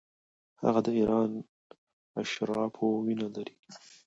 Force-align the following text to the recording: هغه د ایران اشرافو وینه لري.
هغه 0.63 0.79
د 0.85 0.87
ایران 0.99 1.31
اشرافو 2.21 2.87
وینه 3.05 3.27
لري. 3.35 3.55